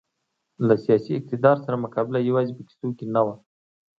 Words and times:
له 0.67 0.75
سیاسي 0.85 1.11
اقتدار 1.15 1.55
سره 1.65 1.81
مقابله 1.85 2.19
یوازې 2.29 2.51
په 2.57 2.63
کیسو 2.69 2.89
کې 2.97 3.05
نه 3.15 3.21
وه. 3.25 3.35